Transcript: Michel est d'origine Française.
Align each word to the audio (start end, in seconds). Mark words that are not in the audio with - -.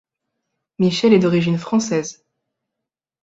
Michel 0.79 1.13
est 1.13 1.19
d'origine 1.19 1.59
Française. 1.59 2.25